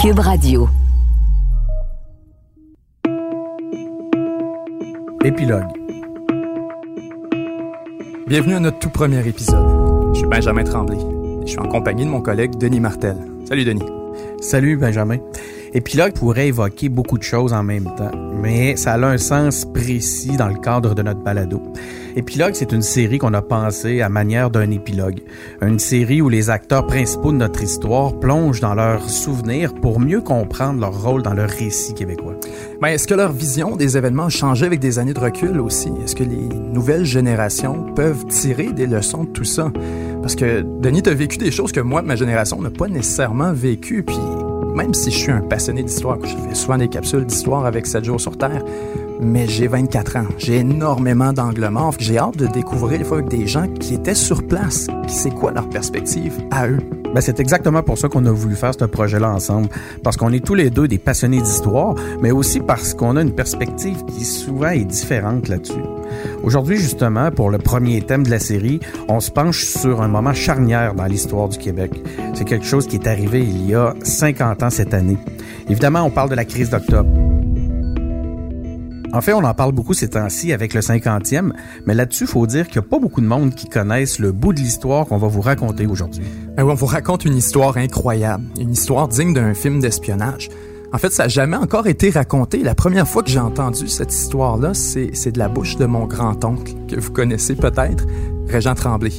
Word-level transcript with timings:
Cube 0.00 0.20
Radio. 0.20 0.66
Épilogue. 5.22 5.66
Bienvenue 8.26 8.54
à 8.54 8.60
notre 8.60 8.78
tout 8.78 8.88
premier 8.88 9.28
épisode. 9.28 10.14
Je 10.14 10.20
suis 10.20 10.26
Benjamin 10.26 10.64
Tremblay. 10.64 10.96
Je 11.42 11.50
suis 11.50 11.58
en 11.58 11.68
compagnie 11.68 12.06
de 12.06 12.08
mon 12.08 12.22
collègue 12.22 12.56
Denis 12.56 12.80
Martel. 12.80 13.14
Salut 13.46 13.66
Denis. 13.66 13.84
Salut 14.40 14.78
Benjamin. 14.78 15.18
Épilogue 15.74 16.14
pourrait 16.14 16.48
évoquer 16.48 16.88
beaucoup 16.88 17.18
de 17.18 17.22
choses 17.22 17.52
en 17.52 17.62
même 17.62 17.94
temps, 17.96 18.12
mais 18.40 18.76
ça 18.76 18.94
a 18.94 19.04
un 19.04 19.18
sens 19.18 19.66
précis 19.66 20.34
dans 20.38 20.48
le 20.48 20.58
cadre 20.58 20.94
de 20.94 21.02
notre 21.02 21.20
balado. 21.20 21.60
Épilogue, 22.16 22.54
c'est 22.54 22.72
une 22.72 22.82
série 22.82 23.18
qu'on 23.18 23.34
a 23.34 23.42
pensée 23.42 24.00
à 24.00 24.08
manière 24.08 24.50
d'un 24.50 24.70
épilogue. 24.70 25.20
Une 25.62 25.78
série 25.78 26.20
où 26.20 26.28
les 26.28 26.50
acteurs 26.50 26.86
principaux 26.86 27.32
de 27.32 27.36
notre 27.36 27.62
histoire 27.62 28.18
plongent 28.18 28.60
dans 28.60 28.74
leurs 28.74 29.08
souvenirs 29.08 29.74
pour 29.74 30.00
mieux 30.00 30.20
comprendre 30.20 30.80
leur 30.80 31.02
rôle 31.02 31.22
dans 31.22 31.34
leur 31.34 31.48
récit 31.48 31.94
québécois. 31.94 32.34
Mais 32.82 32.94
est-ce 32.94 33.06
que 33.06 33.14
leur 33.14 33.32
vision 33.32 33.76
des 33.76 33.96
événements 33.96 34.26
a 34.26 34.30
changé 34.30 34.66
avec 34.66 34.80
des 34.80 34.98
années 34.98 35.14
de 35.14 35.20
recul 35.20 35.60
aussi? 35.60 35.90
Est-ce 36.04 36.16
que 36.16 36.24
les 36.24 36.48
nouvelles 36.48 37.04
générations 37.04 37.94
peuvent 37.94 38.26
tirer 38.26 38.72
des 38.72 38.86
leçons 38.86 39.24
de 39.24 39.30
tout 39.30 39.44
ça? 39.44 39.70
Parce 40.20 40.34
que 40.34 40.62
Denis, 40.62 41.02
a 41.06 41.14
vécu 41.14 41.38
des 41.38 41.50
choses 41.50 41.72
que 41.72 41.80
moi, 41.80 42.02
ma 42.02 42.16
génération, 42.16 42.60
n'a 42.60 42.70
pas 42.70 42.88
nécessairement 42.88 43.52
vécues, 43.52 44.02
puis 44.02 44.18
même 44.74 44.94
si 44.94 45.10
je 45.10 45.16
suis 45.16 45.32
un 45.32 45.40
passionné 45.40 45.82
d'histoire, 45.82 46.18
je 46.22 46.36
fais 46.36 46.54
souvent 46.54 46.78
des 46.78 46.88
capsules 46.88 47.24
d'histoire 47.24 47.64
avec 47.64 47.86
7 47.86 48.04
jours 48.04 48.20
sur 48.20 48.36
Terre, 48.36 48.62
mais 49.20 49.46
j'ai 49.46 49.66
24 49.66 50.16
ans. 50.16 50.26
J'ai 50.38 50.56
énormément 50.56 51.32
d'angles 51.32 51.68
morts. 51.68 51.94
J'ai 51.98 52.18
hâte 52.18 52.36
de 52.36 52.46
découvrir 52.46 52.98
des 52.98 53.04
fois 53.04 53.18
avec 53.18 53.30
des 53.30 53.46
gens 53.46 53.66
qui 53.68 53.94
étaient 53.94 54.14
sur 54.14 54.46
place, 54.46 54.86
c'est 55.06 55.30
quoi 55.30 55.52
leur 55.52 55.68
perspective 55.68 56.38
à 56.50 56.68
eux. 56.68 56.78
Ben, 57.14 57.20
c'est 57.20 57.40
exactement 57.40 57.82
pour 57.82 57.98
ça 57.98 58.08
qu'on 58.08 58.24
a 58.26 58.30
voulu 58.30 58.54
faire 58.54 58.72
ce 58.72 58.84
projet-là 58.84 59.30
ensemble. 59.30 59.68
Parce 60.04 60.16
qu'on 60.16 60.32
est 60.32 60.44
tous 60.44 60.54
les 60.54 60.70
deux 60.70 60.86
des 60.86 60.98
passionnés 60.98 61.40
d'histoire, 61.40 61.96
mais 62.20 62.30
aussi 62.30 62.60
parce 62.60 62.94
qu'on 62.94 63.16
a 63.16 63.22
une 63.22 63.34
perspective 63.34 64.04
qui 64.04 64.24
souvent 64.24 64.68
est 64.68 64.84
différente 64.84 65.48
là-dessus. 65.48 65.82
Aujourd'hui, 66.44 66.76
justement, 66.76 67.32
pour 67.32 67.50
le 67.50 67.58
premier 67.58 68.00
thème 68.02 68.22
de 68.22 68.30
la 68.30 68.38
série, 68.38 68.78
on 69.08 69.18
se 69.18 69.30
penche 69.30 69.64
sur 69.64 70.02
un 70.02 70.08
moment 70.08 70.34
charnière 70.34 70.94
dans 70.94 71.06
l'histoire 71.06 71.48
du 71.48 71.58
Québec. 71.58 71.90
C'est 72.34 72.44
quelque 72.44 72.66
chose 72.66 72.86
qui 72.86 72.96
est 72.96 73.08
arrivé 73.08 73.40
il 73.40 73.66
y 73.68 73.74
a 73.74 73.94
50 74.02 74.62
ans 74.62 74.70
cette 74.70 74.94
année. 74.94 75.18
Évidemment, 75.68 76.02
on 76.02 76.10
parle 76.10 76.30
de 76.30 76.36
la 76.36 76.44
crise 76.44 76.70
d'octobre. 76.70 77.29
En 79.12 79.20
fait, 79.20 79.32
on 79.32 79.42
en 79.42 79.54
parle 79.54 79.72
beaucoup 79.72 79.92
ces 79.92 80.08
temps-ci 80.08 80.52
avec 80.52 80.72
le 80.72 80.80
50e, 80.80 81.52
mais 81.84 81.94
là-dessus, 81.94 82.26
faut 82.26 82.46
dire 82.46 82.68
qu'il 82.68 82.80
n'y 82.80 82.86
a 82.86 82.88
pas 82.88 83.00
beaucoup 83.00 83.20
de 83.20 83.26
monde 83.26 83.54
qui 83.54 83.68
connaissent 83.68 84.20
le 84.20 84.30
bout 84.30 84.52
de 84.52 84.60
l'histoire 84.60 85.06
qu'on 85.06 85.18
va 85.18 85.26
vous 85.26 85.40
raconter 85.40 85.86
aujourd'hui. 85.86 86.22
Ben 86.56 86.64
on 86.64 86.74
vous 86.74 86.86
raconte 86.86 87.24
une 87.24 87.36
histoire 87.36 87.76
incroyable, 87.76 88.44
une 88.60 88.72
histoire 88.72 89.08
digne 89.08 89.34
d'un 89.34 89.52
film 89.52 89.80
d'espionnage. 89.80 90.48
En 90.92 90.98
fait, 90.98 91.10
ça 91.10 91.24
n'a 91.24 91.28
jamais 91.28 91.56
encore 91.56 91.88
été 91.88 92.10
raconté. 92.10 92.62
La 92.62 92.76
première 92.76 93.06
fois 93.06 93.24
que 93.24 93.30
j'ai 93.30 93.40
entendu 93.40 93.88
cette 93.88 94.12
histoire-là, 94.12 94.74
c'est 94.74 95.32
de 95.32 95.38
la 95.38 95.48
bouche 95.48 95.76
de 95.76 95.86
mon 95.86 96.06
grand-oncle, 96.06 96.74
que 96.88 96.98
vous 96.98 97.10
connaissez 97.10 97.56
peut-être, 97.56 98.06
Régent 98.46 98.74
Tremblay. 98.74 99.12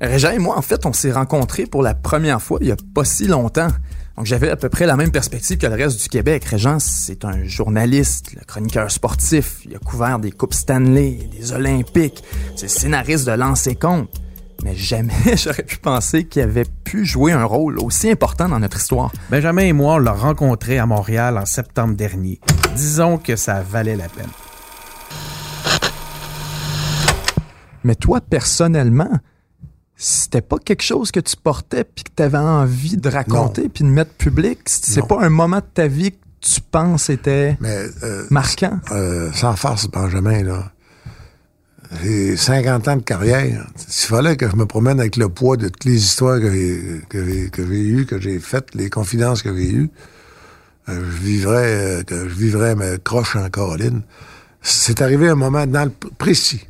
Régent 0.00 0.30
et 0.30 0.38
moi, 0.38 0.56
en 0.56 0.62
fait, 0.62 0.86
on 0.86 0.92
s'est 0.92 1.12
rencontrés 1.12 1.66
pour 1.66 1.82
la 1.82 1.94
première 1.94 2.40
fois 2.40 2.58
il 2.60 2.68
y 2.68 2.72
a 2.72 2.76
pas 2.94 3.04
si 3.04 3.26
longtemps. 3.26 3.68
Donc 4.16 4.26
j'avais 4.26 4.50
à 4.50 4.56
peu 4.56 4.68
près 4.68 4.86
la 4.86 4.96
même 4.96 5.10
perspective 5.10 5.56
que 5.58 5.66
le 5.66 5.74
reste 5.74 6.02
du 6.02 6.08
Québec. 6.08 6.44
Régent, 6.44 6.78
c'est 6.78 7.24
un 7.24 7.44
journaliste, 7.44 8.34
le 8.34 8.44
chroniqueur 8.44 8.90
sportif. 8.90 9.60
Il 9.64 9.76
a 9.76 9.78
couvert 9.78 10.18
des 10.18 10.30
Coupes 10.30 10.54
Stanley, 10.54 11.28
des 11.38 11.52
Olympiques. 11.52 12.22
C'est 12.56 12.66
le 12.66 12.68
scénariste 12.68 13.26
de 13.26 13.32
Lancer 13.32 13.76
Compte. 13.76 14.10
Mais 14.62 14.76
jamais 14.76 15.14
j'aurais 15.36 15.62
pu 15.62 15.78
penser 15.78 16.24
qu'il 16.24 16.42
avait 16.42 16.66
pu 16.84 17.06
jouer 17.06 17.32
un 17.32 17.44
rôle 17.44 17.78
aussi 17.78 18.10
important 18.10 18.48
dans 18.48 18.58
notre 18.58 18.76
histoire. 18.76 19.10
Benjamin 19.30 19.62
et 19.62 19.72
moi, 19.72 19.94
on 19.94 19.98
l'a 19.98 20.12
rencontré 20.12 20.78
à 20.78 20.86
Montréal 20.86 21.38
en 21.38 21.46
septembre 21.46 21.94
dernier. 21.94 22.40
Disons 22.76 23.16
que 23.16 23.36
ça 23.36 23.62
valait 23.62 23.96
la 23.96 24.08
peine. 24.08 24.28
Mais 27.84 27.94
toi, 27.94 28.20
personnellement, 28.20 29.10
c'était 30.02 30.40
pas 30.40 30.56
quelque 30.58 30.82
chose 30.82 31.10
que 31.12 31.20
tu 31.20 31.36
portais 31.36 31.84
puis 31.84 32.04
que 32.04 32.10
tu 32.16 32.22
avais 32.22 32.38
envie 32.38 32.96
de 32.96 33.08
raconter 33.08 33.68
puis 33.68 33.84
de 33.84 33.90
mettre 33.90 34.12
public? 34.12 34.60
C'est 34.64 35.06
pas 35.06 35.20
un 35.20 35.28
moment 35.28 35.58
de 35.58 35.66
ta 35.74 35.86
vie 35.88 36.12
que 36.12 36.16
tu 36.40 36.62
penses 36.62 37.10
était 37.10 37.58
euh, 37.62 38.24
marquant? 38.30 38.80
Euh, 38.92 39.30
sans 39.32 39.54
farce, 39.56 39.88
Benjamin, 39.88 40.42
là. 40.42 40.72
J'ai 42.02 42.36
50 42.36 42.88
ans 42.88 42.96
de 42.96 43.02
carrière. 43.02 43.66
S'il 43.76 44.08
fallait 44.08 44.36
que 44.36 44.48
je 44.48 44.56
me 44.56 44.64
promène 44.64 45.00
avec 45.00 45.16
le 45.16 45.28
poids 45.28 45.58
de 45.58 45.68
toutes 45.68 45.84
les 45.84 45.96
histoires 45.96 46.40
que 46.40 46.50
j'ai, 46.50 47.02
eues, 47.12 48.06
que 48.06 48.20
j'ai 48.20 48.38
faites, 48.38 48.74
les 48.74 48.88
confidences 48.88 49.42
que 49.42 49.54
j'ai 49.54 49.70
eues, 49.70 49.90
euh, 50.88 50.94
je 50.94 51.22
vivrais, 51.22 52.04
que 52.06 52.26
je 52.26 52.34
vivrais 52.34 52.74
ma 52.74 52.96
croche 52.96 53.36
en 53.36 53.50
Caroline. 53.50 54.00
C'est 54.62 55.02
arrivé 55.02 55.28
un 55.28 55.34
moment 55.34 55.66
dans 55.66 55.84
le 55.84 55.90
précis. 56.16 56.66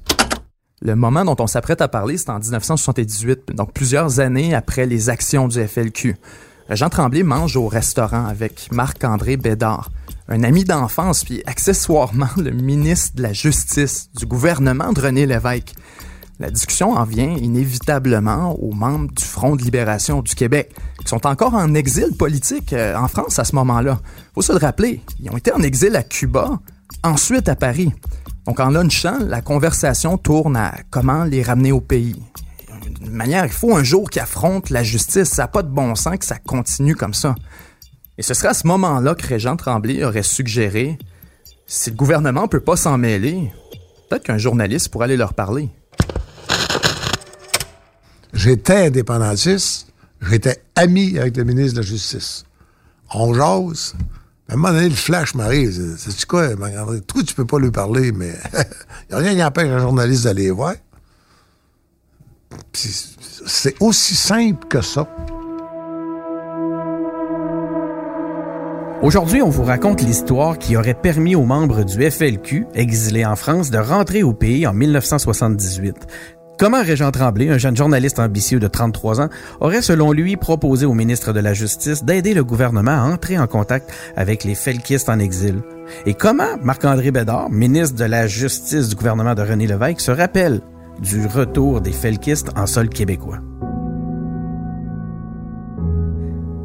Le 0.82 0.96
moment 0.96 1.26
dont 1.26 1.36
on 1.38 1.46
s'apprête 1.46 1.82
à 1.82 1.88
parler, 1.88 2.16
c'est 2.16 2.30
en 2.30 2.38
1978, 2.38 3.54
donc 3.54 3.74
plusieurs 3.74 4.18
années 4.18 4.54
après 4.54 4.86
les 4.86 5.10
actions 5.10 5.46
du 5.46 5.62
FLQ. 5.62 6.16
Jean 6.70 6.88
Tremblay 6.88 7.22
mange 7.22 7.54
au 7.54 7.68
restaurant 7.68 8.24
avec 8.24 8.72
Marc-André 8.72 9.36
Bédard, 9.36 9.90
un 10.28 10.42
ami 10.42 10.64
d'enfance, 10.64 11.22
puis 11.22 11.42
accessoirement 11.44 12.30
le 12.38 12.52
ministre 12.52 13.16
de 13.16 13.22
la 13.22 13.34
Justice 13.34 14.08
du 14.16 14.24
gouvernement 14.24 14.94
de 14.94 15.02
René 15.02 15.26
Lévesque. 15.26 15.74
La 16.38 16.50
discussion 16.50 16.92
en 16.92 17.04
vient 17.04 17.36
inévitablement 17.36 18.58
aux 18.58 18.72
membres 18.72 19.12
du 19.12 19.22
Front 19.22 19.56
de 19.56 19.62
libération 19.62 20.22
du 20.22 20.34
Québec, 20.34 20.74
qui 21.00 21.08
sont 21.08 21.26
encore 21.26 21.54
en 21.54 21.74
exil 21.74 22.16
politique 22.16 22.72
euh, 22.72 22.96
en 22.96 23.08
France 23.08 23.38
à 23.38 23.44
ce 23.44 23.54
moment-là. 23.56 24.00
Faut 24.34 24.40
se 24.40 24.52
le 24.52 24.58
rappeler, 24.58 25.02
ils 25.22 25.30
ont 25.30 25.36
été 25.36 25.52
en 25.52 25.60
exil 25.60 25.94
à 25.94 26.02
Cuba, 26.02 26.58
ensuite 27.02 27.48
à 27.48 27.56
Paris. 27.56 27.92
Donc 28.46 28.60
en 28.60 28.70
lunchant, 28.70 29.18
la 29.20 29.42
conversation 29.42 30.18
tourne 30.18 30.56
à 30.56 30.74
comment 30.90 31.24
les 31.24 31.42
ramener 31.42 31.72
au 31.72 31.80
pays 31.80 32.22
d'une 33.00 33.12
manière, 33.12 33.44
il 33.44 33.52
faut 33.52 33.74
un 33.76 33.82
jour 33.82 34.10
qu'ils 34.10 34.22
affrontent 34.22 34.68
la 34.70 34.82
justice. 34.82 35.28
Ça 35.28 35.42
n'a 35.42 35.48
pas 35.48 35.62
de 35.62 35.68
bon 35.68 35.94
sens 35.94 36.18
que 36.18 36.24
ça 36.24 36.38
continue 36.38 36.94
comme 36.94 37.14
ça. 37.14 37.34
Et 38.18 38.22
ce 38.22 38.34
serait 38.34 38.48
à 38.48 38.54
ce 38.54 38.66
moment-là 38.66 39.14
que 39.14 39.26
Régent 39.26 39.56
Tremblay 39.56 40.04
aurait 40.04 40.22
suggéré 40.22 40.98
si 41.66 41.90
le 41.90 41.96
gouvernement 41.96 42.42
ne 42.42 42.46
peut 42.48 42.60
pas 42.60 42.76
s'en 42.76 42.98
mêler, 42.98 43.52
peut-être 44.08 44.24
qu'un 44.24 44.38
journaliste 44.38 44.88
pourrait 44.88 45.04
aller 45.04 45.16
leur 45.16 45.34
parler. 45.34 45.68
J'étais 48.32 48.86
indépendantiste, 48.86 49.92
j'étais 50.20 50.62
ami 50.74 51.18
avec 51.18 51.36
le 51.36 51.44
ministre 51.44 51.74
de 51.74 51.80
la 51.80 51.86
Justice. 51.86 52.44
On 53.14 53.32
jase. 53.34 53.94
À 54.50 54.55
un 54.55 54.56
moment 54.56 54.72
donné, 54.72 54.88
le 54.88 54.97
flash 54.97 55.37
m'arrive. 55.37 55.94
C'est 55.97 56.27
quoi, 56.27 56.49
Toi, 57.06 57.22
tu 57.25 57.34
peux 57.37 57.44
pas 57.44 57.61
lui 57.61 57.71
parler, 57.71 58.11
mais 58.11 58.34
il 59.09 59.15
n'y 59.15 59.15
a 59.15 59.19
rien 59.19 59.34
qui 59.37 59.44
empêche 59.44 59.69
un 59.69 59.78
journaliste 59.78 60.25
d'aller 60.25 60.50
voir. 60.50 60.75
C'est 62.72 63.77
aussi 63.78 64.16
simple 64.16 64.66
que 64.66 64.81
ça. 64.83 65.06
Aujourd'hui, 69.03 69.41
on 69.41 69.50
vous 69.50 69.62
raconte 69.62 70.03
l'histoire 70.03 70.59
qui 70.59 70.77
aurait 70.77 70.94
permis 70.94 71.37
aux 71.37 71.44
membres 71.44 71.84
du 71.84 72.11
FLQ, 72.11 72.67
exilés 72.75 73.25
en 73.25 73.37
France, 73.37 73.71
de 73.71 73.78
rentrer 73.78 74.25
au 74.25 74.32
pays 74.32 74.67
en 74.67 74.75
1978. 74.75 75.94
Comment 76.60 76.82
Régent 76.82 77.10
Tremblay, 77.10 77.48
un 77.48 77.56
jeune 77.56 77.75
journaliste 77.75 78.19
ambitieux 78.19 78.60
de 78.60 78.66
33 78.66 79.22
ans, 79.22 79.31
aurait 79.60 79.81
selon 79.81 80.12
lui 80.12 80.37
proposé 80.37 80.84
au 80.84 80.93
ministre 80.93 81.32
de 81.32 81.41
la 81.41 81.54
Justice 81.54 82.04
d'aider 82.04 82.34
le 82.34 82.44
gouvernement 82.44 82.91
à 82.91 83.10
entrer 83.10 83.38
en 83.38 83.47
contact 83.47 83.91
avec 84.15 84.44
les 84.44 84.54
felkistes 84.54 85.09
en 85.09 85.19
exil? 85.20 85.62
Et 86.04 86.12
comment 86.12 86.59
Marc-André 86.62 87.12
Bédard, 87.12 87.49
ministre 87.49 87.97
de 87.97 88.04
la 88.04 88.26
Justice 88.26 88.91
du 88.91 88.94
gouvernement 88.94 89.34
de 89.34 89.41
René 89.41 89.66
Lévesque, 89.66 90.03
se 90.03 90.10
rappelle 90.10 90.60
du 91.00 91.26
retour 91.26 91.81
des 91.81 91.93
felkistes 91.93 92.50
en 92.54 92.66
sol 92.66 92.91
québécois? 92.91 93.38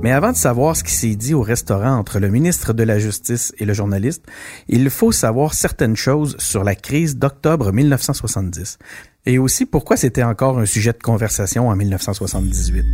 Mais 0.03 0.11
avant 0.11 0.33
de 0.33 0.37
savoir 0.37 0.75
ce 0.75 0.83
qui 0.83 0.91
s'est 0.91 1.15
dit 1.15 1.33
au 1.33 1.41
restaurant 1.41 1.95
entre 1.95 2.19
le 2.19 2.27
ministre 2.27 2.73
de 2.73 2.83
la 2.83 2.99
Justice 2.99 3.53
et 3.59 3.65
le 3.65 3.73
journaliste, 3.73 4.25
il 4.67 4.89
faut 4.89 5.13
savoir 5.13 5.53
certaines 5.53 5.95
choses 5.95 6.35
sur 6.37 6.65
la 6.65 6.75
crise 6.75 7.17
d'octobre 7.17 7.71
1970 7.71 8.77
et 9.25 9.39
aussi 9.39 9.65
pourquoi 9.65 9.97
c'était 9.97 10.23
encore 10.23 10.59
un 10.59 10.65
sujet 10.65 10.93
de 10.93 11.01
conversation 11.01 11.69
en 11.69 11.75
1978. 11.75 12.85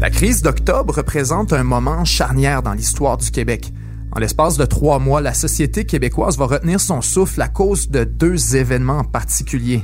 La 0.00 0.10
crise 0.10 0.42
d'octobre 0.42 0.96
représente 0.96 1.52
un 1.52 1.62
moment 1.62 2.04
charnière 2.04 2.62
dans 2.62 2.72
l'histoire 2.72 3.16
du 3.18 3.30
Québec. 3.30 3.72
En 4.10 4.18
l'espace 4.18 4.56
de 4.56 4.64
trois 4.64 4.98
mois, 4.98 5.20
la 5.20 5.32
société 5.32 5.84
québécoise 5.84 6.36
va 6.36 6.46
retenir 6.46 6.80
son 6.80 7.00
souffle 7.00 7.40
à 7.40 7.46
cause 7.48 7.88
de 7.88 8.02
deux 8.02 8.56
événements 8.56 8.98
en 8.98 9.04
particulier. 9.04 9.82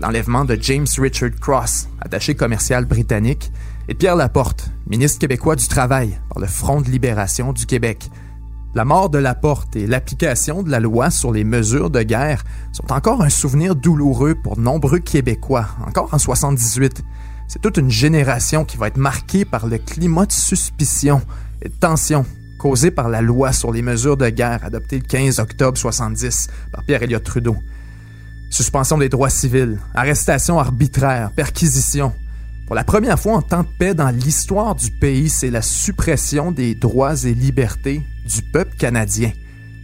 L'enlèvement 0.00 0.44
de 0.44 0.58
James 0.60 0.88
Richard 0.98 1.30
Cross, 1.40 1.88
attaché 2.00 2.34
commercial 2.34 2.86
britannique, 2.86 3.52
et 3.88 3.94
Pierre 3.94 4.16
Laporte, 4.16 4.68
ministre 4.88 5.20
québécois 5.20 5.54
du 5.54 5.68
Travail 5.68 6.18
par 6.28 6.40
le 6.40 6.48
Front 6.48 6.80
de 6.80 6.90
libération 6.90 7.52
du 7.52 7.64
Québec. 7.64 8.10
La 8.74 8.86
mort 8.86 9.10
de 9.10 9.18
Laporte 9.18 9.76
et 9.76 9.86
l'application 9.86 10.62
de 10.62 10.70
la 10.70 10.80
loi 10.80 11.10
sur 11.10 11.30
les 11.30 11.44
mesures 11.44 11.90
de 11.90 12.02
guerre 12.02 12.42
sont 12.72 12.90
encore 12.90 13.20
un 13.20 13.28
souvenir 13.28 13.76
douloureux 13.76 14.34
pour 14.34 14.58
nombreux 14.58 14.98
Québécois, 14.98 15.68
encore 15.86 16.08
en 16.14 16.18
78. 16.18 17.02
C'est 17.48 17.60
toute 17.60 17.76
une 17.76 17.90
génération 17.90 18.64
qui 18.64 18.78
va 18.78 18.86
être 18.86 18.96
marquée 18.96 19.44
par 19.44 19.66
le 19.66 19.76
climat 19.76 20.24
de 20.24 20.32
suspicion 20.32 21.20
et 21.60 21.68
de 21.68 21.74
tension 21.74 22.24
causé 22.58 22.90
par 22.90 23.10
la 23.10 23.20
loi 23.20 23.52
sur 23.52 23.72
les 23.72 23.82
mesures 23.82 24.16
de 24.16 24.30
guerre 24.30 24.64
adoptée 24.64 25.00
le 25.00 25.04
15 25.04 25.38
octobre 25.38 25.76
70 25.76 26.48
par 26.72 26.82
Pierre 26.84 27.02
Elliott 27.02 27.22
Trudeau. 27.22 27.56
Suspension 28.48 28.96
des 28.96 29.10
droits 29.10 29.28
civils, 29.28 29.80
arrestation 29.94 30.58
arbitraire, 30.58 31.30
perquisition, 31.36 32.14
pour 32.66 32.76
la 32.76 32.84
première 32.84 33.20
fois 33.20 33.34
en 33.34 33.42
temps 33.42 33.64
de 33.64 33.68
paix 33.78 33.92
dans 33.92 34.08
l'histoire 34.08 34.74
du 34.74 34.90
pays, 34.90 35.28
c'est 35.28 35.50
la 35.50 35.60
suppression 35.60 36.52
des 36.52 36.74
droits 36.74 37.22
et 37.24 37.34
libertés 37.34 38.02
du 38.24 38.42
peuple 38.42 38.76
canadien. 38.76 39.32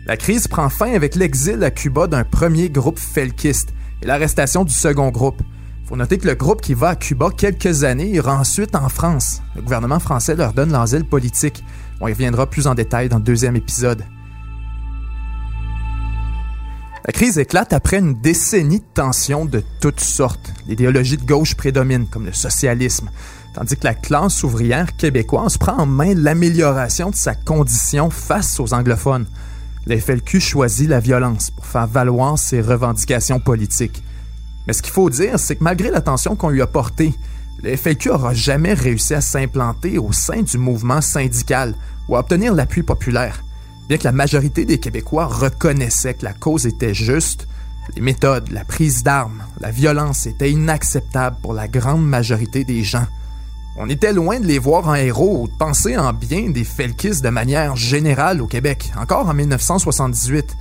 La 0.07 0.17
crise 0.17 0.49
prend 0.49 0.69
fin 0.69 0.95
avec 0.95 1.15
l'exil 1.15 1.63
à 1.63 1.71
Cuba 1.71 2.07
d'un 2.07 2.25
premier 2.25 2.71
groupe 2.71 2.99
felkiste 2.99 3.71
et 4.03 4.07
l'arrestation 4.07 4.65
du 4.65 4.73
second 4.73 5.11
groupe. 5.11 5.43
Faut 5.85 5.97
noter 5.97 6.19
que 6.19 6.29
le 6.29 6.35
groupe 6.35 6.61
qui 6.61 6.75
va 6.75 6.91
à 6.91 6.97
Cuba 6.97 7.31
quelques 7.37 7.85
années 7.85 8.11
ira 8.11 8.39
ensuite 8.39 8.75
en 8.75 8.89
France. 8.89 9.43
Le 9.57 9.63
gouvernement 9.63 10.01
français 10.01 10.37
leur 10.37 10.53
donne 10.53 10.73
l'asile 10.73 11.05
politique. 11.05 11.65
On 12.01 12.09
y 12.09 12.13
reviendra 12.13 12.49
plus 12.49 12.67
en 12.67 12.75
détail 12.75 13.09
dans 13.09 13.19
le 13.19 13.23
deuxième 13.23 13.57
épisode. 13.57 14.05
La 17.07 17.13
crise 17.13 17.39
éclate 17.39 17.73
après 17.73 18.01
une 18.01 18.21
décennie 18.21 18.81
de 18.81 18.85
tensions 18.93 19.47
de 19.47 19.63
toutes 19.81 20.01
sortes. 20.01 20.53
L'idéologie 20.67 21.17
de 21.17 21.25
gauche 21.25 21.55
prédomine, 21.55 22.07
comme 22.07 22.27
le 22.27 22.35
socialisme, 22.35 23.09
tandis 23.59 23.77
que 23.77 23.89
la 23.89 23.95
classe 23.95 24.45
ouvrière 24.45 24.95
québécoise 24.97 25.59
prend 25.59 25.79
en 25.79 25.87
main 25.87 26.15
l'amélioration 26.15 27.11
de 27.11 27.17
sa 27.17 27.35
condition 27.35 28.09
face 28.09 28.61
aux 28.61 28.73
anglophones. 28.73 29.27
Le 29.85 29.99
FLQ 29.99 30.39
choisit 30.39 30.89
la 30.89 31.01
violence 31.01 31.51
pour 31.51 31.67
faire 31.67 31.89
valoir 31.89 32.39
ses 32.39 32.61
revendications 32.61 33.41
politiques. 33.41 34.05
Mais 34.65 34.73
ce 34.73 34.81
qu'il 34.81 34.93
faut 34.93 35.11
dire, 35.11 35.41
c'est 35.41 35.57
que 35.57 35.65
malgré 35.65 35.91
l'attention 35.91 36.37
qu'on 36.37 36.51
lui 36.51 36.63
a 36.63 36.69
portée, 36.69 37.13
le 37.65 37.77
FLQ 37.77 38.11
jamais 38.33 38.75
réussi 38.75 39.15
à 39.15 39.21
s'implanter 39.21 39.99
au 39.99 40.13
sein 40.13 40.43
du 40.43 40.57
mouvement 40.57 41.01
syndical 41.01 41.75
ou 42.09 42.15
à 42.15 42.21
obtenir 42.21 42.55
l'appui 42.55 42.85
populaire. 42.85 43.43
Bien 43.89 43.99
que 43.99 44.05
la 44.05 44.13
majorité 44.13 44.67
des 44.67 44.79
Québécois 44.79 45.27
reconnaissaient 45.27 46.15
que 46.15 46.25
la 46.25 46.33
cause 46.33 46.65
était 46.65 46.95
juste, 46.95 47.49
les 47.97 48.03
méthodes, 48.03 48.53
la 48.53 48.65
prise 48.65 49.03
d'armes, 49.03 49.43
la 49.59 49.73
violence 49.73 50.27
étaient 50.27 50.53
inacceptables 50.53 51.39
pour 51.43 51.55
la 51.55 51.67
grande 51.67 52.07
majorité 52.07 52.63
des 52.63 52.85
gens. 52.85 53.07
On 53.81 53.89
était 53.89 54.13
loin 54.13 54.41
de 54.41 54.47
les 54.47 54.59
voir 54.59 54.89
en 54.89 54.97
héros 54.97 55.43
ou 55.43 55.47
de 55.47 55.53
penser 55.57 55.97
en 55.97 56.13
bien 56.13 56.51
des 56.51 56.65
Felkis 56.65 57.21
de 57.23 57.29
manière 57.29 57.77
générale 57.77 58.43
au 58.43 58.49
Québec, 58.49 58.91
encore 59.01 59.29
en 59.29 59.35
1978. 59.35 60.57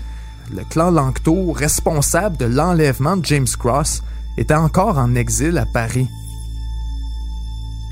Le 0.53 0.63
clan 0.63 0.91
Langto, 0.91 1.51
responsable 1.51 2.37
de 2.37 2.45
l'enlèvement 2.45 3.17
de 3.17 3.25
James 3.25 3.47
Cross, 3.57 4.03
était 4.37 4.53
encore 4.53 4.99
en 4.99 5.15
exil 5.15 5.57
à 5.57 5.65
Paris. 5.65 6.07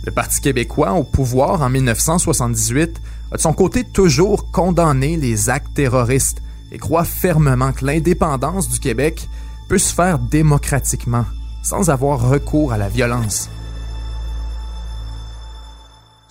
Le 0.05 0.11
Parti 0.11 0.41
québécois 0.41 0.93
au 0.93 1.03
pouvoir 1.03 1.63
en 1.63 1.69
1978 1.71 3.01
a 3.31 3.37
de 3.37 3.41
son 3.41 3.53
côté 3.53 3.83
toujours 3.83 4.51
condamné 4.51 5.17
les 5.17 5.49
actes 5.49 5.73
terroristes 5.73 6.43
et 6.71 6.77
croit 6.77 7.03
fermement 7.03 7.71
que 7.71 7.83
l'indépendance 7.83 8.69
du 8.69 8.79
Québec 8.79 9.27
peut 9.69 9.79
se 9.79 9.91
faire 9.91 10.19
démocratiquement, 10.19 11.25
sans 11.63 11.89
avoir 11.89 12.29
recours 12.29 12.73
à 12.73 12.77
la 12.77 12.89
violence. 12.89 13.49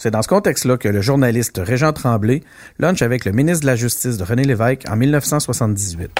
C'est 0.04 0.10
dans 0.10 0.20
ce 0.20 0.28
contexte-là 0.28 0.76
que 0.76 0.86
le 0.86 1.00
journaliste 1.00 1.58
Régent 1.64 1.94
Tremblay 1.94 2.42
lunch 2.78 3.00
avec 3.00 3.24
le 3.24 3.32
ministre 3.32 3.62
de 3.62 3.66
la 3.68 3.74
Justice 3.74 4.18
de 4.18 4.22
René 4.22 4.44
Lévesque 4.44 4.84
en 4.86 4.96
1978. 4.96 6.10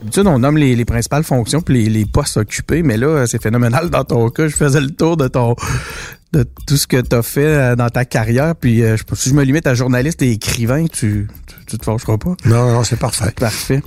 D'habitude, 0.00 0.26
on 0.26 0.40
nomme 0.40 0.58
les, 0.58 0.84
principales 0.84 1.24
fonctions 1.24 1.62
puis 1.62 1.84
les, 1.84 1.88
les, 1.88 2.04
postes 2.04 2.36
occupés, 2.36 2.82
mais 2.82 2.98
là, 2.98 3.26
c'est 3.26 3.42
phénoménal 3.42 3.88
dans 3.88 4.04
ton 4.04 4.28
cas. 4.28 4.46
Je 4.46 4.54
faisais 4.54 4.82
le 4.82 4.90
tour 4.90 5.16
de 5.16 5.26
ton 5.26 5.56
de 6.34 6.44
tout 6.66 6.76
ce 6.76 6.86
que 6.86 7.00
tu 7.00 7.16
as 7.16 7.22
fait 7.22 7.46
euh, 7.46 7.76
dans 7.76 7.88
ta 7.88 8.04
carrière. 8.04 8.54
Puis 8.54 8.82
euh, 8.82 8.96
si 9.14 9.30
je 9.30 9.34
me 9.34 9.42
limite 9.42 9.66
à 9.66 9.74
journaliste 9.74 10.20
et 10.20 10.32
écrivain, 10.32 10.86
tu, 10.86 11.28
tu, 11.66 11.78
te 11.78 11.84
fâcheras 11.84 12.18
pas. 12.18 12.34
Non, 12.44 12.72
non, 12.72 12.84
c'est 12.84 12.98
parfait. 12.98 13.30
Parfait. 13.40 13.82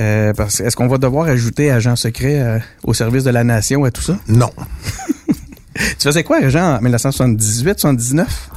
Euh, 0.00 0.32
Est-ce 0.32 0.74
qu'on 0.74 0.88
va 0.88 0.98
devoir 0.98 1.26
ajouter 1.26 1.70
agent 1.70 1.94
secret 1.94 2.40
euh, 2.40 2.58
au 2.82 2.94
service 2.94 3.22
de 3.22 3.30
la 3.30 3.44
nation 3.44 3.86
et 3.86 3.92
tout 3.92 4.02
ça? 4.02 4.18
Non. 4.26 4.50
tu 5.98 6.08
faisais 6.08 6.24
quoi, 6.24 6.38
agent, 6.38 6.76
en 6.76 6.80
1978, 6.80 7.80
79? 7.80 8.50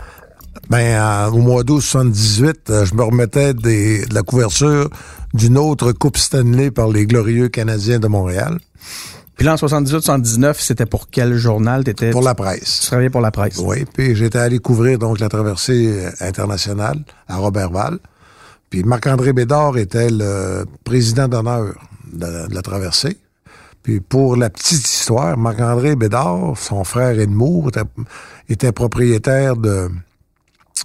Ben, 0.69 1.27
au 1.27 1.37
mois 1.37 1.63
d'août 1.63 1.81
78, 1.81 2.85
je 2.85 2.95
me 2.95 3.03
remettais 3.03 3.53
des, 3.53 4.05
de 4.05 4.13
la 4.13 4.23
couverture 4.23 4.89
d'une 5.33 5.57
autre 5.57 5.91
Coupe 5.91 6.17
Stanley 6.17 6.71
par 6.71 6.87
les 6.89 7.05
glorieux 7.05 7.49
Canadiens 7.49 7.99
de 7.99 8.07
Montréal. 8.07 8.57
Puis 9.35 9.45
là, 9.45 9.53
en 9.53 9.55
78-79, 9.57 10.55
c'était 10.59 10.85
pour 10.85 11.09
quel 11.09 11.35
journal? 11.35 11.83
T'étais? 11.83 12.11
Pour 12.11 12.21
la 12.21 12.35
presse. 12.35 12.79
Tu 12.81 12.87
travaillais 12.87 13.09
pour 13.09 13.21
la 13.21 13.31
presse. 13.31 13.57
Oui, 13.57 13.85
puis 13.85 14.15
j'étais 14.15 14.39
allé 14.39 14.59
couvrir 14.59 14.97
donc 14.97 15.19
la 15.19 15.27
traversée 15.27 16.05
euh, 16.05 16.09
internationale 16.21 17.03
à 17.27 17.37
Robertval. 17.37 17.99
Puis 18.69 18.83
Marc-André 18.83 19.33
Bédard 19.33 19.77
était 19.77 20.09
le 20.09 20.65
président 20.85 21.27
d'honneur 21.27 21.75
de, 22.11 22.53
la 22.53 22.61
traversée. 22.61 23.17
Puis 23.85 23.99
pour 23.99 24.35
la 24.35 24.49
petite 24.49 24.83
histoire, 24.83 25.37
Marc-André 25.37 25.95
Bédard, 25.95 26.57
son 26.57 26.83
frère 26.83 27.19
Edmour, 27.19 27.69
était, 28.49 28.71
propriétaire 28.71 29.55
de 29.57 29.89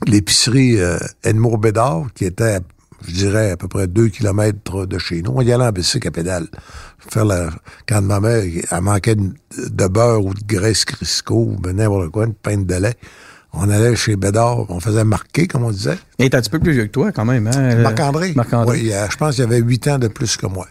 l'épicerie 0.07 0.79
euh, 0.79 0.99
Edmour 1.25 1.57
Bédard, 1.57 2.09
qui 2.15 2.27
était, 2.27 2.59
je 3.09 3.13
dirais, 3.15 3.53
à 3.53 3.57
peu 3.57 3.69
près 3.69 3.87
deux 3.87 4.09
kilomètres 4.09 4.85
de 4.85 4.99
chez 4.99 5.23
nous. 5.23 5.33
On 5.35 5.41
y 5.41 5.51
allait 5.51 5.65
en 5.65 5.73
bicycle 5.73 6.09
à 6.09 6.11
pédale 6.11 6.47
faire 6.99 7.25
la, 7.25 7.49
quand 7.89 8.03
ma 8.03 8.21
mère, 8.21 8.45
elle 8.71 8.81
manquait 8.83 9.17
de, 9.17 9.87
beurre 9.89 10.23
ou 10.23 10.35
de 10.35 10.45
graisse 10.47 10.85
Crisco 10.85 11.37
ou 11.37 11.57
ben 11.59 11.77
n'importe 11.77 12.11
quoi, 12.11 12.27
une 12.27 12.35
pinte 12.35 12.67
de 12.67 12.75
lait. 12.75 12.97
On 13.55 13.71
allait 13.71 13.97
chez 13.97 14.17
Bédard, 14.17 14.71
on 14.71 14.79
faisait 14.79 15.05
marquer, 15.05 15.47
comme 15.47 15.65
on 15.65 15.71
disait. 15.71 15.97
Il 16.19 16.27
est 16.27 16.35
un 16.35 16.43
petit 16.43 16.51
peu 16.51 16.59
plus 16.59 16.73
vieux 16.73 16.85
que 16.85 16.93
toi, 16.93 17.13
quand 17.13 17.25
même, 17.25 17.47
hein? 17.47 17.77
Marc-André. 17.77 18.35
Marc-André. 18.37 18.79
Oui, 18.79 18.93
je 19.11 19.17
pense 19.17 19.37
qu'il 19.37 19.45
avait 19.45 19.61
huit 19.61 19.89
ans 19.89 19.99
de 19.99 20.09
plus 20.09 20.37
que 20.37 20.45
moi. 20.45 20.69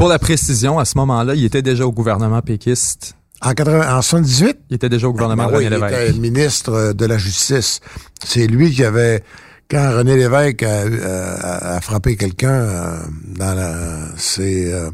Pour 0.00 0.08
la 0.08 0.18
précision, 0.18 0.78
à 0.78 0.86
ce 0.86 0.96
moment-là, 0.96 1.34
il 1.34 1.44
était 1.44 1.60
déjà 1.60 1.84
au 1.84 1.92
gouvernement 1.92 2.40
péquiste. 2.40 3.16
En, 3.42 3.52
80, 3.52 3.98
en 3.98 4.00
78? 4.00 4.56
Il 4.70 4.76
était 4.76 4.88
déjà 4.88 5.06
au 5.06 5.12
gouvernement 5.12 5.44
ben, 5.44 5.50
de 5.50 5.56
René 5.56 5.68
Lévesque. 5.68 5.94
Il 5.94 6.08
était 6.08 6.18
ministre 6.18 6.92
de 6.94 7.04
la 7.04 7.18
Justice. 7.18 7.80
C'est 8.24 8.46
lui 8.46 8.70
qui 8.70 8.82
avait 8.82 9.22
quand 9.70 9.90
René 9.94 10.16
Lévesque 10.16 10.62
a, 10.62 11.78
frappé 11.82 12.16
quelqu'un 12.16 12.48
euh, 12.48 12.96
dans 13.36 13.52
la, 13.52 13.74
c'est 14.16 14.72
euh, 14.72 14.88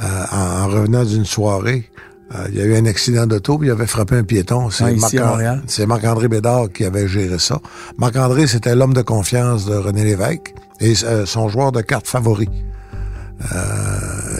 euh, 0.00 0.24
en, 0.32 0.66
revenant 0.66 1.04
d'une 1.04 1.26
soirée. 1.26 1.90
Euh, 2.34 2.46
il 2.48 2.56
y 2.56 2.62
a 2.62 2.64
eu 2.64 2.74
un 2.74 2.86
accident 2.86 3.26
d'auto, 3.26 3.60
il 3.62 3.70
avait 3.70 3.86
frappé 3.86 4.16
un 4.16 4.24
piéton. 4.24 4.70
C'est 4.70 4.96
ah, 5.20 5.86
Marc-André 5.86 6.28
Bédard 6.28 6.72
qui 6.72 6.86
avait 6.86 7.06
géré 7.06 7.38
ça. 7.38 7.60
Marc-André, 7.98 8.46
c'était 8.46 8.74
l'homme 8.74 8.94
de 8.94 9.02
confiance 9.02 9.66
de 9.66 9.74
René 9.74 10.04
Lévesque 10.04 10.54
et 10.80 10.94
euh, 11.04 11.26
son 11.26 11.50
joueur 11.50 11.70
de 11.70 11.82
cartes 11.82 12.06
favori. 12.06 12.48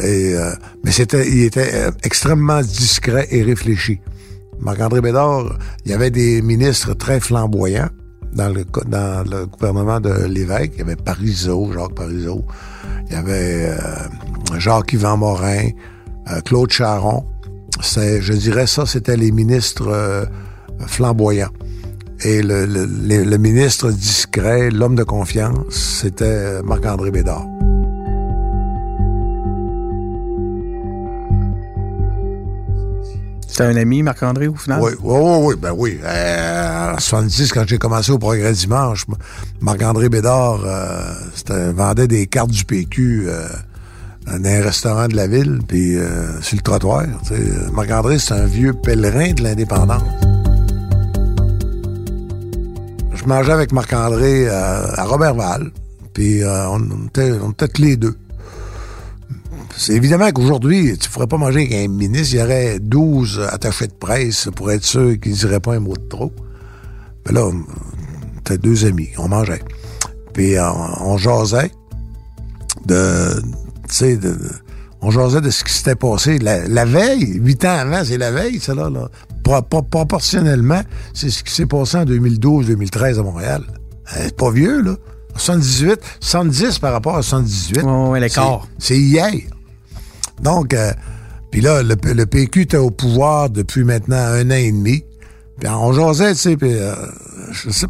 Et, 0.05 0.35
mais 0.85 0.93
c'était, 0.93 1.29
il 1.29 1.43
était 1.45 1.91
extrêmement 2.05 2.61
discret 2.61 3.27
et 3.31 3.43
réfléchi. 3.43 4.01
Marc-André 4.61 5.01
Bédard, 5.01 5.59
il 5.85 5.91
y 5.91 5.95
avait 5.95 6.11
des 6.11 6.41
ministres 6.41 6.95
très 6.95 7.19
flamboyants 7.19 7.89
dans 8.33 8.49
le, 8.49 8.65
gouvernement 9.47 10.01
de 10.01 10.25
Lévesque. 10.27 10.73
Il 10.75 10.79
y 10.79 10.83
avait 10.83 10.97
Parizeau, 10.97 11.73
Jacques 11.73 11.95
Parizeau. 11.95 12.45
Il 13.09 13.15
y 13.15 13.17
avait 13.17 13.71
euh, 13.71 14.59
Jacques-Yvan 14.59 15.17
Morin, 15.17 15.69
euh, 16.31 16.41
Claude 16.43 16.71
Charon. 16.71 17.25
Je 17.81 18.33
dirais 18.33 18.67
ça, 18.67 18.87
c'était 18.87 19.17
les 19.17 19.33
ministres 19.33 19.89
euh, 19.89 20.25
flamboyants. 20.87 21.51
Et 22.25 22.41
le, 22.41 22.67
le, 22.67 23.37
ministre 23.37 23.91
discret, 23.91 24.71
l'homme 24.71 24.95
de 24.95 25.03
confiance, 25.03 25.75
c'était 25.75 26.63
Marc-André 26.63 27.11
Bédard. 27.11 27.45
C'était 33.53 33.65
un 33.65 33.77
ami, 33.77 34.03
Marc-André, 34.03 34.49
au 34.49 34.55
final? 34.55 34.81
Oui, 34.81 34.93
oui, 35.03 35.37
oui, 35.43 35.55
ben 35.61 35.75
oui. 35.77 36.01
Euh, 36.03 36.95
en 36.95 36.99
70, 36.99 37.53
quand 37.53 37.65
j'ai 37.67 37.77
commencé 37.77 38.11
au 38.11 38.17
Progrès 38.17 38.55
Dimanche, 38.55 39.05
Marc-André 39.61 40.09
Bédard 40.09 40.63
euh, 40.65 41.73
vendait 41.75 42.09
des 42.09 42.27
cartes 42.27 42.49
du 42.49 42.65
PQ 42.65 43.25
euh, 43.27 43.47
dans 44.27 44.43
un 44.43 44.63
restaurant 44.63 45.07
de 45.07 45.17
la 45.17 45.27
ville, 45.27 45.61
puis 45.69 45.99
sur 46.41 46.57
le 46.57 46.63
trottoir. 46.63 47.05
Marc-André, 47.75 48.19
c'est 48.19 48.33
un 48.33 48.47
vieux 48.47 48.73
pèlerin 48.73 49.35
de 49.35 49.43
l'indépendance. 49.43 50.03
Je 53.13 53.25
mangeais 53.27 53.53
avec 53.53 53.73
Marc-André 53.73 54.49
à 54.49 55.05
Robertval, 55.05 55.71
puis 56.15 56.41
on, 56.43 57.07
était, 57.09 57.33
on 57.33 57.51
était 57.51 57.69
les 57.81 57.99
deux. 57.99 58.17
C'est 59.77 59.95
évidemment 59.95 60.31
qu'aujourd'hui, 60.33 60.97
tu 60.99 61.09
ne 61.09 61.13
ferais 61.13 61.27
pas 61.27 61.39
manger 61.39 61.61
avec 61.61 61.73
un 61.73 61.89
ministre, 61.89 62.35
il 62.35 62.41
y 62.41 62.43
aurait 62.43 62.79
12 62.79 63.49
attachés 63.51 63.87
de 63.87 63.95
presse 63.95 64.49
pour 64.55 64.71
être 64.71 64.85
sûr 64.85 65.19
qu'il 65.21 65.33
ne 65.33 65.37
dirait 65.37 65.61
pas 65.61 65.75
un 65.75 65.81
mot 65.81 65.95
de 65.95 66.09
trop. 66.09 66.33
Mais 67.27 67.33
là, 67.33 67.51
était 68.41 68.59
deux 68.59 68.85
amis, 68.85 69.09
on 69.19 69.29
mangeait. 69.29 69.63
Puis 70.35 70.57
on, 70.59 71.13
on 71.13 71.17
jasait 71.17 71.71
de, 72.87 73.41
tu 73.89 73.95
sais, 73.95 74.17
de, 74.17 74.37
on 75.01 75.11
jasait 75.11 75.41
de 75.41 75.51
ce 75.51 75.65
qui 75.65 75.73
s'était 75.73 75.97
passé 75.97 76.39
la, 76.39 76.85
veille, 76.85 77.39
huit 77.41 77.65
ans 77.65 77.77
avant, 77.77 78.05
c'est 78.05 78.19
la 78.19 78.31
veille, 78.31 78.61
ça 78.61 78.75
là. 78.75 78.89
là. 78.89 79.11
proportionnellement, 79.91 80.81
c'est 81.13 81.31
ce 81.31 81.43
qui 81.43 81.53
s'est 81.53 81.67
passé 81.67 81.99
en 81.99 82.05
2012-2013 82.05 83.19
à 83.19 83.23
Montréal. 83.23 83.63
Euh, 83.69 84.21
c'est 84.25 84.37
pas 84.37 84.51
vieux, 84.51 84.81
là. 84.81 84.95
78, 85.35 85.99
70 86.21 86.79
par 86.79 86.93
rapport 86.93 87.17
à 87.17 87.23
78. 87.23 87.83
Oui, 87.85 88.21
l'écart. 88.21 88.69
C'est 88.79 88.99
hier. 88.99 89.33
Donc, 90.43 90.75
euh, 90.75 90.93
puis 91.51 91.61
là, 91.61 91.83
le, 91.83 92.25
PQ 92.27 92.63
était 92.63 92.77
au 92.77 92.91
pouvoir 92.91 93.51
depuis 93.51 93.85
maintenant 93.85 94.17
un 94.17 94.51
an 94.51 94.55
et 94.55 94.73
demi. 94.73 95.05
Puis 95.59 95.69
on 95.69 95.93
jasait, 95.93 96.35
tu 96.35 96.41
sais, 96.41 96.57
puis 96.57 96.73
euh, 96.73 96.95
je 97.53 97.71
sais 97.71 97.87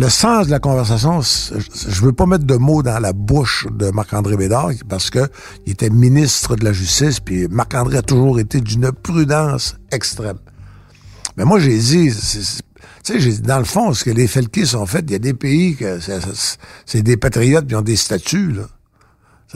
le 0.00 0.08
sens 0.08 0.46
de 0.46 0.50
la 0.50 0.58
conversation, 0.60 1.20
je 1.20 2.00
veux 2.00 2.12
pas 2.12 2.24
mettre 2.24 2.44
de 2.44 2.56
mots 2.56 2.82
dans 2.82 2.98
la 3.00 3.12
bouche 3.12 3.66
de 3.70 3.90
Marc-André 3.90 4.36
Bédard 4.36 4.70
parce 4.88 5.10
que 5.10 5.28
il 5.66 5.72
était 5.72 5.90
ministre 5.90 6.56
de 6.56 6.64
la 6.64 6.72
Justice, 6.72 7.20
puis 7.20 7.48
Marc-André 7.48 7.98
a 7.98 8.02
toujours 8.02 8.40
été 8.40 8.62
d'une 8.62 8.92
prudence 8.92 9.76
extrême. 9.92 10.38
Mais 11.36 11.44
moi, 11.44 11.58
j'ai 11.58 11.78
dit, 11.78 12.10
tu 13.04 13.20
sais, 13.20 13.42
dans 13.42 13.58
le 13.58 13.64
fond, 13.64 13.92
ce 13.92 14.04
que 14.04 14.10
les 14.10 14.26
Felkis 14.26 14.74
ont 14.74 14.86
fait, 14.86 15.04
il 15.06 15.12
y 15.12 15.16
a 15.16 15.18
des 15.18 15.34
pays 15.34 15.76
que 15.76 15.98
c'est 16.86 17.02
des 17.02 17.18
patriotes 17.18 17.66
qui 17.66 17.74
ont 17.74 17.82
des 17.82 17.96
statuts, 17.96 18.52
là. 18.52 18.62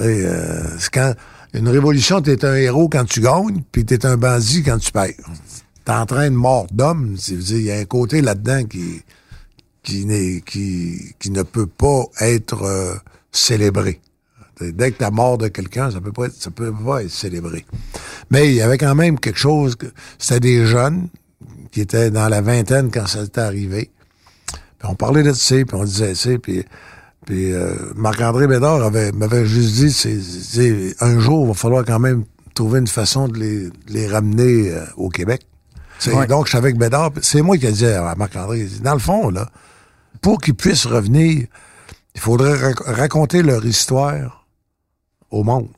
Euh, 0.00 0.76
c'est 0.78 0.90
quand 0.92 1.14
une 1.58 1.68
révolution, 1.68 2.20
t'es 2.20 2.44
un 2.44 2.54
héros 2.54 2.88
quand 2.88 3.04
tu 3.04 3.20
gagnes, 3.20 3.62
puis 3.72 3.84
t'es 3.84 4.04
un 4.06 4.16
bandit 4.16 4.62
quand 4.62 4.78
tu 4.78 4.92
perds. 4.92 5.12
T'es 5.84 5.92
en 5.92 6.06
train 6.06 6.30
de 6.30 6.36
mort 6.36 6.66
d'homme. 6.72 7.16
Il 7.28 7.62
y 7.62 7.70
a 7.70 7.76
un 7.76 7.84
côté 7.84 8.22
là-dedans 8.22 8.64
qui 8.64 9.02
qui, 9.84 10.42
qui, 10.44 11.14
qui 11.18 11.30
ne 11.30 11.42
peut 11.42 11.66
pas 11.66 12.04
être 12.20 12.62
euh, 12.64 12.94
célébré. 13.30 14.00
Dès 14.60 14.92
que 14.92 15.04
tu 15.04 15.10
mort 15.10 15.36
de 15.36 15.48
quelqu'un, 15.48 15.90
ça 15.90 16.00
peut 16.00 16.12
pas 16.12 16.26
être, 16.26 16.40
ça 16.40 16.50
peut 16.50 16.72
pas 16.72 17.02
être 17.02 17.10
célébré. 17.10 17.66
Mais 18.30 18.48
il 18.48 18.54
y 18.54 18.62
avait 18.62 18.78
quand 18.78 18.94
même 18.94 19.18
quelque 19.18 19.38
chose 19.38 19.76
que 19.76 19.86
c'était 20.18 20.40
des 20.40 20.66
jeunes 20.66 21.08
qui 21.70 21.80
étaient 21.80 22.10
dans 22.10 22.28
la 22.28 22.40
vingtaine 22.40 22.90
quand 22.90 23.06
ça 23.06 23.24
était 23.24 23.40
arrivé. 23.40 23.90
Puis 24.78 24.88
on 24.88 24.94
parlait 24.94 25.24
de 25.24 25.32
ça, 25.32 25.56
puis 25.56 25.74
on 25.76 25.84
disait 25.84 26.14
ça, 26.14 26.30
puis 26.40 26.64
puis 27.24 27.52
euh, 27.52 27.74
Marc-André 27.96 28.46
Bédard 28.46 28.82
avait 28.82 29.12
m'avait 29.12 29.46
juste 29.46 29.74
dit 29.74 29.92
c'est 29.92 30.94
un 31.00 31.18
jour 31.18 31.44
il 31.44 31.48
va 31.48 31.54
falloir 31.54 31.84
quand 31.84 31.98
même 31.98 32.24
trouver 32.54 32.80
une 32.80 32.86
façon 32.86 33.28
de 33.28 33.38
les, 33.38 33.70
les 33.88 34.06
ramener 34.06 34.70
euh, 34.70 34.84
au 34.96 35.08
Québec. 35.08 35.46
Donc 36.28 36.46
je 36.46 36.50
suis 36.50 36.58
avec 36.58 36.76
Bédard, 36.76 37.12
c'est 37.22 37.40
moi 37.40 37.56
qui 37.56 37.66
ai 37.66 37.72
dit 37.72 37.86
à 37.86 38.14
Marc-André 38.14 38.66
dans 38.82 38.92
le 38.92 38.98
fond 38.98 39.30
là, 39.30 39.48
pour 40.20 40.38
qu'ils 40.38 40.54
puissent 40.54 40.86
revenir, 40.86 41.46
il 42.14 42.20
faudrait 42.20 42.74
raconter 42.84 43.42
leur 43.42 43.64
histoire 43.64 44.46
au 45.30 45.44
monde. 45.44 45.68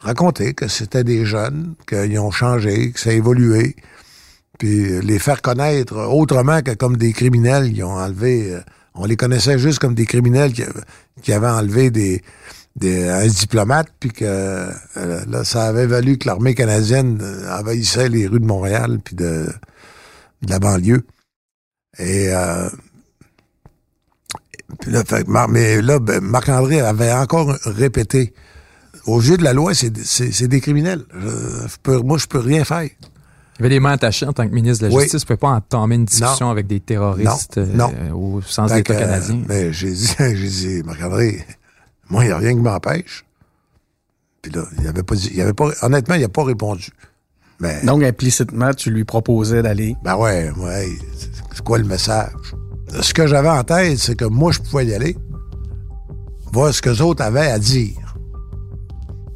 Raconter 0.00 0.52
que 0.52 0.68
c'était 0.68 1.04
des 1.04 1.24
jeunes, 1.24 1.74
qu'ils 1.86 2.18
ont 2.18 2.30
changé, 2.30 2.90
que 2.90 3.00
ça 3.00 3.10
a 3.10 3.12
évolué, 3.12 3.76
puis 4.58 5.00
les 5.00 5.18
faire 5.18 5.40
connaître 5.40 5.96
autrement 5.96 6.60
que 6.60 6.72
comme 6.72 6.96
des 6.96 7.12
criminels 7.12 7.72
qui 7.72 7.82
ont 7.82 7.94
enlevé... 7.94 8.52
Euh, 8.52 8.60
on 8.94 9.04
les 9.04 9.16
connaissait 9.16 9.58
juste 9.58 9.78
comme 9.78 9.94
des 9.94 10.06
criminels 10.06 10.52
qui, 11.22 11.32
avaient 11.32 11.48
enlevé 11.48 11.90
des, 11.90 12.22
des, 12.76 13.08
un 13.08 13.26
diplomate, 13.26 13.88
puis 14.00 14.10
que 14.10 14.24
euh, 14.24 14.70
là, 14.96 15.44
ça 15.44 15.64
avait 15.64 15.86
valu 15.86 16.18
que 16.18 16.26
l'armée 16.26 16.54
canadienne 16.54 17.18
euh, 17.22 17.58
envahissait 17.58 18.08
les 18.08 18.26
rues 18.26 18.40
de 18.40 18.46
Montréal, 18.46 18.98
puis 19.02 19.14
de, 19.16 19.46
de 20.42 20.50
la 20.50 20.58
banlieue. 20.58 21.04
Et 21.98 22.30
mais 25.48 25.82
là, 25.82 25.98
ben, 25.98 26.20
Marc-André 26.20 26.80
avait 26.80 27.12
encore 27.12 27.56
répété. 27.64 28.32
Au 29.06 29.20
jeu 29.20 29.36
de 29.36 29.42
la 29.42 29.52
loi, 29.52 29.72
c'est 29.74 30.48
des 30.48 30.60
criminels. 30.60 31.04
moi, 31.86 32.18
je 32.18 32.26
peux 32.26 32.38
rien 32.38 32.64
faire. 32.64 32.88
Avait 33.62 33.68
les 33.68 33.78
mains 33.78 33.92
attachées 33.92 34.26
en 34.26 34.32
tant 34.32 34.48
que 34.48 34.52
ministre 34.52 34.88
de 34.88 34.92
la 34.92 35.00
Justice. 35.00 35.24
ne 35.30 35.36
pas 35.36 35.50
entamer 35.50 35.94
une 35.94 36.04
discussion 36.04 36.50
avec 36.50 36.66
des 36.66 36.80
terroristes 36.80 37.58
non. 37.58 37.92
Euh, 37.96 38.10
au 38.10 38.40
sens 38.42 38.72
d'État 38.72 38.92
canadien. 38.92 39.44
Mais 39.48 39.66
ben, 39.66 39.72
j'ai 39.72 39.92
dit, 39.92 40.14
j'ai 40.18 40.34
dit, 40.34 40.82
Marc-André, 40.84 41.46
moi, 42.10 42.24
il 42.24 42.26
n'y 42.26 42.32
a 42.32 42.38
rien 42.38 42.54
qui 42.54 42.60
m'empêche. 42.60 43.24
Puis 44.42 44.50
là, 44.50 44.64
il 44.80 44.88
avait 44.88 45.04
pas 45.04 45.14
dit, 45.14 45.30
il 45.32 45.40
avait 45.40 45.52
pas, 45.52 45.70
honnêtement, 45.82 46.16
il 46.16 46.22
n'a 46.22 46.28
pas 46.28 46.42
répondu. 46.42 46.88
Mais, 47.60 47.84
Donc, 47.84 48.02
implicitement, 48.02 48.74
tu 48.74 48.90
lui 48.90 49.04
proposais 49.04 49.62
d'aller. 49.62 49.94
Ben 50.02 50.16
ouais, 50.16 50.50
ouais. 50.58 50.88
C'est 51.52 51.62
quoi 51.62 51.78
le 51.78 51.84
message? 51.84 52.32
ce 53.00 53.14
que 53.14 53.28
j'avais 53.28 53.48
en 53.48 53.62
tête, 53.62 53.96
c'est 53.96 54.16
que 54.16 54.24
moi, 54.24 54.50
je 54.50 54.58
pouvais 54.58 54.86
y 54.86 54.92
aller, 54.92 55.16
voir 56.52 56.74
ce 56.74 56.82
que 56.82 56.90
les 56.90 57.00
autres 57.00 57.22
avaient 57.22 57.46
à 57.46 57.60
dire. 57.60 58.16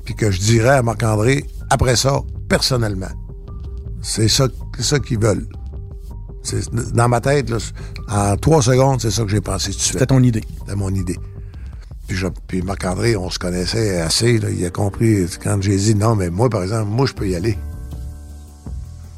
Puis 0.05 0.17
que 0.17 0.33
je 0.33 0.41
dirais 0.41 0.79
à 0.79 0.83
Marc-André, 0.83 1.45
après 1.71 1.95
ça, 1.95 2.23
personnellement. 2.49 3.13
C'est 4.09 4.29
ça, 4.29 4.47
ça 4.79 5.01
qu'ils 5.01 5.19
veulent. 5.19 5.49
Dans 6.95 7.09
ma 7.09 7.21
tête, 7.21 7.53
en 8.09 8.37
trois 8.37 8.63
secondes, 8.63 9.01
c'est 9.01 9.11
ça 9.11 9.25
que 9.25 9.29
j'ai 9.29 9.41
pensé 9.41 9.73
tout 9.73 9.79
de 9.79 9.83
suite. 9.83 9.93
C'était 9.95 10.07
ton 10.07 10.23
idée. 10.23 10.45
C'était 10.61 10.77
mon 10.77 10.95
idée. 10.95 11.19
Puis, 12.07 12.17
puis 12.47 12.63
Marc-André, 12.63 13.17
on 13.17 13.31
se 13.31 13.41
connaissait 13.41 14.01
assez. 14.01 14.37
il 14.37 14.65
a 14.65 14.71
compris 14.71 15.27
quand 15.43 15.61
j'ai 15.61 15.77
dit 15.77 15.97
non, 15.97 16.15
mais 16.15 16.31
moi, 16.31 16.49
par 16.49 16.63
exemple, 16.63 16.89
moi, 16.89 17.07
je 17.07 17.15
peux 17.15 17.29
y 17.29 17.35
aller. 17.35 17.59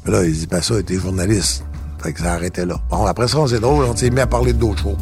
là, 0.07 0.25
il 0.25 0.33
dit, 0.33 0.47
ben 0.47 0.59
ça, 0.59 0.81
t'es 0.81 0.95
journaliste. 0.95 1.63
Fait 2.01 2.11
que 2.11 2.21
ça 2.21 2.33
arrêtait 2.33 2.65
là. 2.65 2.81
Bon, 2.89 3.05
après 3.05 3.27
ça, 3.27 3.37
c'est 3.47 3.59
drôle, 3.59 3.85
on 3.85 3.95
s'est 3.95 4.09
mis 4.09 4.21
à 4.21 4.27
parler 4.27 4.53
d'autres 4.53 4.81
choses. 4.81 4.97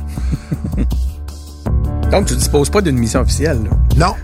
Donc, 2.11 2.25
tu 2.25 2.35
disposes 2.35 2.69
pas 2.69 2.81
d'une 2.81 2.97
mission 2.97 3.21
officielle, 3.21 3.63
là? 3.63 3.69
Non. 3.95 4.15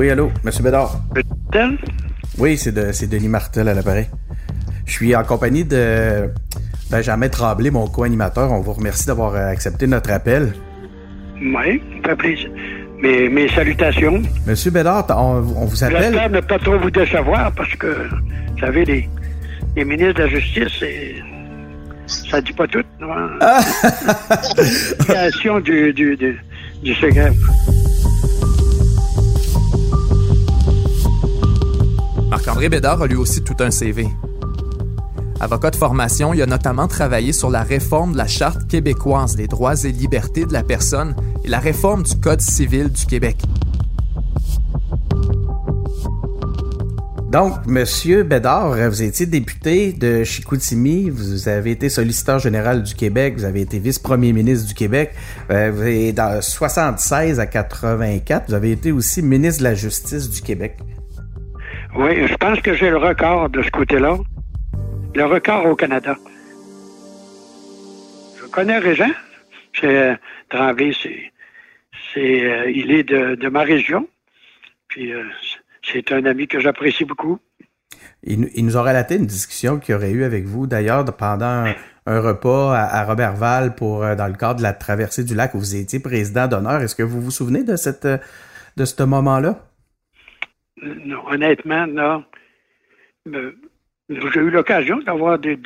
Oui, 0.00 0.08
allô, 0.08 0.32
Monsieur 0.44 0.62
Bédard. 0.62 0.98
Oui, 2.38 2.56
c'est 2.56 2.72
de, 2.72 3.06
Denis 3.06 3.28
Martel 3.28 3.68
à 3.68 3.74
l'appareil. 3.74 4.06
Je 4.86 4.92
suis 4.92 5.14
en 5.14 5.22
compagnie 5.24 5.66
de 5.66 6.30
Benjamin 6.90 7.28
Tremblay, 7.28 7.70
mon 7.70 7.86
co-animateur. 7.86 8.50
On 8.50 8.62
vous 8.62 8.72
remercie 8.72 9.06
d'avoir 9.06 9.34
accepté 9.36 9.86
notre 9.86 10.10
appel. 10.10 10.54
Oui, 11.42 11.82
ça 12.02 12.12
fait 12.12 12.16
plaisir. 12.16 12.50
Mes, 13.02 13.28
mes 13.28 13.46
salutations. 13.50 14.22
Monsieur 14.46 14.70
Bédard, 14.70 15.04
on, 15.10 15.42
vous 15.42 15.84
appelle. 15.84 16.04
J'espère 16.04 16.30
ne 16.30 16.40
pas 16.40 16.58
trop 16.58 16.78
vous 16.78 16.90
décevoir 16.90 17.52
parce 17.52 17.74
que, 17.74 18.08
vous 18.08 18.58
savez, 18.58 18.86
les, 18.86 19.06
les 19.76 19.84
ministres 19.84 20.14
de 20.14 20.22
la 20.22 20.28
Justice, 20.28 20.82
ça 22.06 22.40
dit 22.40 22.54
pas 22.54 22.66
tout. 22.66 22.82
Ah! 23.42 23.60
du, 25.62 25.92
du, 25.92 26.16
du, 26.16 26.40
du 26.82 26.94
secret. 26.94 27.32
Marc-André 32.40 32.70
Bédard 32.70 33.02
a 33.02 33.06
lui 33.06 33.16
aussi 33.16 33.42
tout 33.42 33.56
un 33.60 33.70
CV. 33.70 34.08
Avocat 35.40 35.72
de 35.72 35.76
formation, 35.76 36.32
il 36.32 36.40
a 36.40 36.46
notamment 36.46 36.88
travaillé 36.88 37.34
sur 37.34 37.50
la 37.50 37.62
réforme 37.62 38.12
de 38.12 38.16
la 38.16 38.26
Charte 38.26 38.66
québécoise 38.66 39.36
des 39.36 39.46
droits 39.46 39.74
et 39.84 39.92
libertés 39.92 40.46
de 40.46 40.52
la 40.54 40.62
personne 40.62 41.14
et 41.44 41.48
la 41.48 41.58
réforme 41.58 42.02
du 42.02 42.18
Code 42.18 42.40
civil 42.40 42.88
du 42.88 43.04
Québec. 43.04 43.36
Donc, 47.30 47.66
Monsieur 47.66 48.22
Bédard, 48.22 48.70
vous 48.88 49.02
étiez 49.02 49.26
député 49.26 49.92
de 49.92 50.24
Chicoutimi, 50.24 51.10
vous 51.10 51.46
avez 51.46 51.72
été 51.72 51.90
solliciteur 51.90 52.38
général 52.38 52.82
du 52.82 52.94
Québec, 52.94 53.34
vous 53.36 53.44
avez 53.44 53.60
été 53.60 53.78
vice-premier 53.78 54.32
ministre 54.32 54.66
du 54.66 54.72
Québec, 54.72 55.12
euh, 55.50 55.70
vous 55.74 55.82
avez 55.82 56.12
dans 56.14 56.40
76 56.40 57.38
à 57.38 57.44
84, 57.44 58.44
vous 58.48 58.54
avez 58.54 58.72
été 58.72 58.92
aussi 58.92 59.20
ministre 59.20 59.58
de 59.58 59.64
la 59.64 59.74
Justice 59.74 60.30
du 60.30 60.40
Québec. 60.40 60.78
Oui, 61.96 62.26
je 62.26 62.34
pense 62.36 62.60
que 62.60 62.74
j'ai 62.74 62.90
le 62.90 62.98
record 62.98 63.50
de 63.50 63.62
ce 63.62 63.70
côté-là 63.70 64.16
le 65.14 65.24
record 65.24 65.66
au 65.66 65.76
Canada. 65.76 66.16
Je 68.40 68.46
connais 68.46 68.78
Régent. 68.78 69.10
C'est 69.80 70.18
Tremblay, 70.48 70.92
c'est, 71.00 71.32
c'est, 72.12 72.44
euh, 72.44 72.70
il 72.70 72.90
est 72.90 73.04
de, 73.04 73.48
ma 73.48 73.62
région. 73.62 74.08
Puis 74.88 75.12
euh, 75.12 75.22
c'est 75.82 76.12
un 76.12 76.24
ami 76.26 76.48
que 76.48 76.60
j'apprécie 76.60 77.04
beaucoup. 77.04 77.38
Il, 78.22 78.64
nous 78.64 78.76
a 78.76 78.82
relaté 78.82 79.16
une 79.16 79.26
discussion 79.26 79.78
qu'il 79.78 79.94
aurait 79.94 80.10
eu 80.10 80.24
avec 80.24 80.44
vous, 80.44 80.66
d'ailleurs, 80.66 81.04
pendant 81.16 81.64
un, 82.06 82.20
repas 82.20 82.76
à, 82.76 83.04
Robertval 83.04 83.74
pour 83.74 84.02
euh, 84.02 84.14
dans 84.14 84.26
le 84.26 84.34
cadre 84.34 84.56
de 84.56 84.62
la 84.62 84.72
traversée 84.72 85.24
du 85.24 85.34
lac 85.34 85.54
où 85.54 85.58
vous 85.58 85.76
étiez 85.76 86.00
président 86.00 86.48
d'honneur. 86.48 86.82
Est-ce 86.82 86.94
que 86.94 87.02
vous 87.02 87.20
vous 87.20 87.30
souvenez 87.30 87.62
de 87.62 87.76
cette 87.76 88.06
de 88.76 88.84
ce 88.84 89.02
moment-là? 89.04 89.69
Non, 90.82 91.26
honnêtement, 91.26 91.86
non 91.86 92.24
j'ai 94.10 94.40
eu 94.40 94.50
l'occasion 94.50 94.98
d'avoir 94.98 95.38
des, 95.38 95.58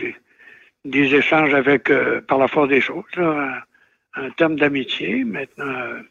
des 0.85 1.15
échanges 1.15 1.55
avec, 1.55 1.91
euh, 1.91 2.21
par 2.21 2.39
la 2.39 2.49
force 2.49 2.69
des 2.69 2.81
choses, 2.81 3.05
en, 3.19 4.31
termes 4.37 4.57
d'amitié. 4.57 5.25
Maintenant, 5.25 6.03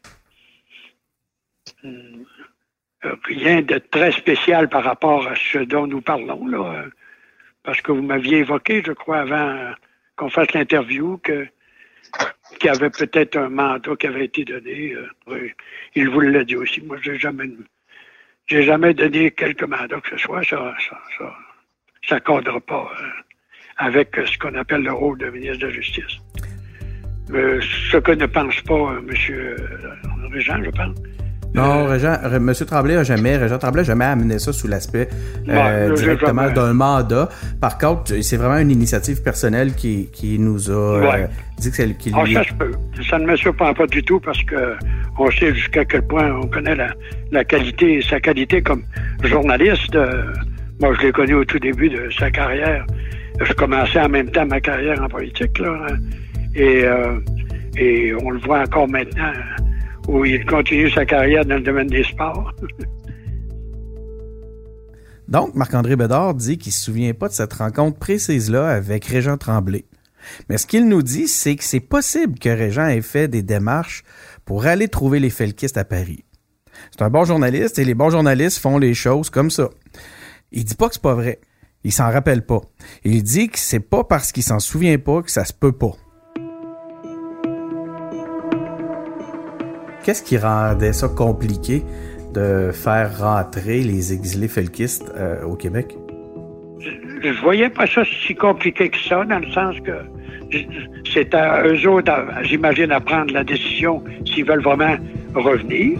rien 3.25 3.61
de 3.61 3.77
très 3.77 4.11
spécial 4.11 4.67
par 4.69 4.83
rapport 4.83 5.27
à 5.27 5.35
ce 5.35 5.59
dont 5.59 5.87
nous 5.87 6.01
parlons, 6.01 6.47
là, 6.47 6.85
parce 7.63 7.81
que 7.81 7.91
vous 7.91 8.01
m'aviez 8.01 8.39
évoqué, 8.39 8.81
je 8.85 8.91
crois, 8.91 9.19
avant 9.19 9.73
qu'on 10.15 10.29
fasse 10.29 10.51
l'interview, 10.53 11.17
que 11.19 11.47
qu'il 12.59 12.67
y 12.67 12.69
avait 12.69 12.91
peut-être 12.91 13.37
un 13.37 13.49
mandat 13.49 13.95
qui 13.95 14.05
avait 14.05 14.25
été 14.25 14.45
donné. 14.45 14.95
il 15.95 16.09
vous 16.09 16.19
l'a 16.19 16.43
dit 16.43 16.55
aussi. 16.55 16.81
Moi, 16.81 16.97
j'ai 17.01 17.17
jamais 17.17 17.49
j'ai 18.47 18.63
jamais 18.63 18.93
donné 18.93 19.31
quelque 19.31 19.65
mandat 19.65 19.99
que 20.01 20.09
ce 20.11 20.17
soit. 20.17 20.43
Ça 20.43 20.73
ça, 20.89 21.35
ça, 22.07 22.19
cadre 22.19 22.59
pas 22.59 22.91
euh, 22.99 23.05
avec 23.77 24.15
ce 24.25 24.37
qu'on 24.37 24.55
appelle 24.55 24.83
le 24.83 24.93
rôle 24.93 25.17
de 25.17 25.29
ministre 25.29 25.59
de 25.59 25.67
la 25.67 25.73
Justice. 25.73 26.17
Euh, 27.31 27.61
ce 27.91 27.97
que 27.97 28.11
ne 28.11 28.25
pense 28.25 28.61
pas 28.61 28.73
euh, 28.73 28.99
M. 28.99 30.31
Régent, 30.31 30.63
je 30.63 30.69
pense. 30.69 30.95
Non, 31.53 31.85
Régent, 31.85 32.17
M. 32.23 32.51
Tremblay 32.67 32.95
a 32.95 33.03
jamais, 33.03 33.37
Régent 33.37 33.59
Tremblay 33.59 33.81
a 33.81 33.83
jamais 33.83 34.05
amené 34.05 34.39
ça 34.39 34.51
sous 34.53 34.67
l'aspect 34.67 35.07
directement 35.45 36.49
d'un 36.49 36.73
mandat. 36.73 37.29
Par 37.61 37.77
contre, 37.77 38.21
c'est 38.21 38.37
vraiment 38.37 38.57
une 38.57 38.71
initiative 38.71 39.21
personnelle 39.21 39.73
qui, 39.75 40.09
qui 40.11 40.39
nous 40.39 40.71
a 40.71 41.27
dit 41.59 41.69
que 41.69 41.75
c'est 41.75 41.95
ah, 42.13 42.23
lui... 42.23 42.33
ça, 42.33 42.43
je 42.43 42.53
peux. 42.53 42.71
ça 43.07 43.19
ne 43.19 43.25
me 43.25 43.35
surprend 43.35 43.73
pas 43.73 43.85
du 43.85 44.03
tout 44.03 44.19
parce 44.19 44.41
que 44.43 44.75
on 45.19 45.29
sait 45.31 45.53
jusqu'à 45.53 45.85
quel 45.85 46.01
point 46.07 46.31
on 46.41 46.47
connaît 46.47 46.75
la, 46.75 46.89
la 47.31 47.43
qualité, 47.43 48.01
sa 48.01 48.19
qualité 48.19 48.61
comme 48.61 48.83
journaliste. 49.23 49.97
Moi, 50.81 50.93
je 50.95 51.05
l'ai 51.05 51.11
connu 51.11 51.35
au 51.35 51.45
tout 51.45 51.59
début 51.59 51.89
de 51.89 52.09
sa 52.17 52.31
carrière. 52.31 52.85
Je 53.41 53.53
commençais 53.53 54.01
en 54.01 54.09
même 54.09 54.29
temps 54.31 54.45
ma 54.45 54.59
carrière 54.59 55.01
en 55.01 55.07
politique, 55.07 55.57
là. 55.59 55.87
Et, 56.55 56.83
euh, 56.83 57.19
et 57.77 58.13
on 58.23 58.29
le 58.31 58.39
voit 58.39 58.59
encore 58.59 58.87
maintenant, 58.87 59.31
où 60.07 60.25
il 60.25 60.45
continue 60.45 60.89
sa 60.89 61.05
carrière 61.05 61.45
dans 61.45 61.55
le 61.55 61.61
domaine 61.61 61.87
des 61.87 62.03
sports. 62.03 62.53
Donc, 65.27 65.55
Marc-André 65.55 65.95
Bédard 65.95 66.35
dit 66.35 66.57
qu'il 66.57 66.71
se 66.71 66.83
souvient 66.83 67.13
pas 67.13 67.27
de 67.27 67.33
cette 67.33 67.53
rencontre 67.53 67.97
précise-là 67.97 68.69
avec 68.69 69.05
Régent 69.05 69.37
Tremblay. 69.37 69.85
Mais 70.49 70.57
ce 70.57 70.67
qu'il 70.67 70.87
nous 70.87 71.01
dit, 71.01 71.27
c'est 71.27 71.55
que 71.55 71.63
c'est 71.63 71.79
possible 71.79 72.37
que 72.39 72.49
Régent 72.49 72.87
ait 72.87 73.01
fait 73.01 73.27
des 73.27 73.41
démarches 73.41 74.03
pour 74.45 74.65
aller 74.65 74.87
trouver 74.87 75.19
les 75.19 75.29
felkistes 75.29 75.77
à 75.77 75.85
Paris. 75.85 76.23
C'est 76.91 77.01
un 77.01 77.09
bon 77.09 77.25
journaliste 77.25 77.79
et 77.79 77.85
les 77.85 77.93
bons 77.93 78.09
journalistes 78.09 78.59
font 78.59 78.77
les 78.77 78.93
choses 78.93 79.29
comme 79.29 79.49
ça. 79.49 79.69
Il 80.51 80.65
dit 80.65 80.75
pas 80.75 80.87
que 80.87 80.95
c'est 80.95 81.01
pas 81.01 81.15
vrai. 81.15 81.39
Il 81.83 81.91
s'en 81.91 82.11
rappelle 82.11 82.45
pas. 82.45 82.61
Il 83.03 83.23
dit 83.23 83.49
que 83.49 83.59
c'est 83.59 83.79
pas 83.79 84.03
parce 84.03 84.31
qu'il 84.31 84.43
s'en 84.43 84.59
souvient 84.59 84.97
pas 84.97 85.21
que 85.21 85.31
ça 85.31 85.45
se 85.45 85.53
peut 85.53 85.71
pas. 85.71 85.93
Qu'est-ce 90.03 90.21
qui 90.21 90.37
rendait 90.37 90.91
ça 90.91 91.07
compliqué 91.07 91.81
de 92.33 92.71
faire 92.73 93.19
rentrer 93.19 93.81
les 93.81 94.11
exilés 94.11 94.49
felkistes 94.49 95.09
euh, 95.15 95.43
au 95.45 95.55
Québec? 95.55 95.95
Je, 96.79 96.89
je, 97.21 97.41
voyais 97.41 97.69
pas 97.69 97.87
ça 97.87 98.03
si 98.03 98.35
compliqué 98.35 98.89
que 98.89 98.97
ça, 98.97 99.23
dans 99.23 99.39
le 99.39 99.49
sens 99.51 99.75
que 99.79 99.93
c'est 101.13 101.33
à 101.33 101.65
eux 101.65 101.87
autres, 101.87 102.11
j'imagine, 102.43 102.91
à 102.91 102.99
prendre 102.99 103.33
la 103.33 103.45
décision 103.45 104.03
s'ils 104.25 104.45
veulent 104.45 104.61
vraiment 104.61 104.97
revenir. 105.35 105.97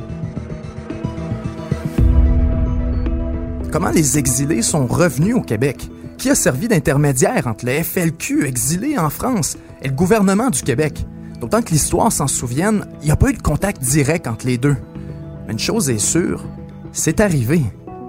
Comment 3.71 3.91
les 3.91 4.17
exilés 4.17 4.61
sont 4.61 4.85
revenus 4.85 5.35
au 5.35 5.41
Québec? 5.41 5.77
Qui 6.17 6.29
a 6.29 6.35
servi 6.35 6.67
d'intermédiaire 6.67 7.47
entre 7.47 7.65
les 7.65 7.83
FLQ 7.83 8.45
exilés 8.45 8.97
en 8.99 9.09
France 9.09 9.57
et 9.81 9.87
le 9.87 9.93
gouvernement 9.93 10.49
du 10.49 10.61
Québec? 10.61 11.05
D'autant 11.43 11.61
que 11.61 11.71
l'histoire 11.71 12.09
s'en 12.09 12.27
souvienne, 12.27 12.85
il 13.01 13.07
n'y 13.07 13.11
a 13.11 13.17
pas 13.17 13.29
eu 13.29 13.33
de 13.33 13.41
contact 13.41 13.81
direct 13.81 14.27
entre 14.27 14.45
les 14.45 14.57
deux. 14.57 14.77
Mais 15.45 15.51
une 15.51 15.59
chose 15.59 15.89
est 15.89 15.97
sûre, 15.97 16.45
c'est 16.93 17.19
arrivé. 17.19 17.61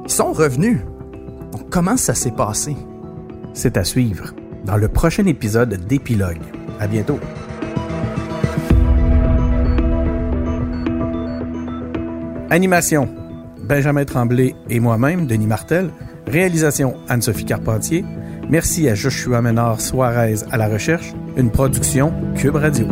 Ils 0.04 0.08
sont 0.08 0.32
revenus. 0.32 0.78
Donc 1.50 1.68
comment 1.68 1.96
ça 1.96 2.14
s'est 2.14 2.30
passé? 2.30 2.76
C'est 3.52 3.76
à 3.76 3.82
suivre 3.82 4.26
dans 4.64 4.76
le 4.76 4.86
prochain 4.86 5.26
épisode 5.26 5.74
d'Épilogue. 5.88 6.42
À 6.78 6.86
bientôt. 6.86 7.18
Animation 12.50 13.08
Benjamin 13.64 14.04
Tremblay 14.04 14.54
et 14.70 14.78
moi-même, 14.78 15.26
Denis 15.26 15.48
Martel. 15.48 15.90
Réalisation 16.28 16.94
Anne-Sophie 17.08 17.46
Carpentier. 17.46 18.04
Merci 18.48 18.88
à 18.88 18.94
Joshua 18.94 19.42
Ménard 19.42 19.80
Suarez 19.80 20.36
à 20.52 20.56
la 20.56 20.68
recherche. 20.68 21.12
Une 21.36 21.50
production 21.50 22.12
Cube 22.36 22.54
Radio. 22.54 22.86